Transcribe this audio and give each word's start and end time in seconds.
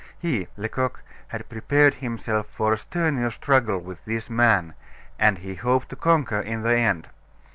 He 0.17 0.47
Lecoq 0.57 1.03
had 1.27 1.47
prepared 1.47 1.93
himself 1.93 2.47
for 2.47 2.73
a 2.73 2.77
strenuous 2.79 3.35
struggle 3.35 3.77
with 3.77 4.03
this 4.05 4.31
man, 4.31 4.73
and 5.19 5.37
he 5.37 5.53
hoped 5.53 5.89
to 5.89 5.95
conquer 5.95 6.39
in 6.39 6.63
the 6.63 6.75
end. 6.75 7.07